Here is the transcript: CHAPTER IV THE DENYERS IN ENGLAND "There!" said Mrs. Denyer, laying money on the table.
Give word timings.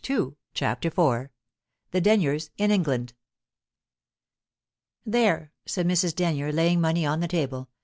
CHAPTER 0.55 0.87
IV 0.87 1.29
THE 1.91 2.01
DENYERS 2.01 2.49
IN 2.57 2.71
ENGLAND 2.71 3.13
"There!" 5.05 5.51
said 5.67 5.87
Mrs. 5.87 6.15
Denyer, 6.15 6.51
laying 6.51 6.81
money 6.81 7.05
on 7.05 7.19
the 7.19 7.27
table. 7.27 7.69